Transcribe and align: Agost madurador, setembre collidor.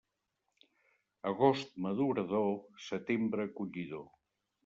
Agost 1.31 1.75
madurador, 1.85 2.49
setembre 2.87 3.49
collidor. 3.61 4.05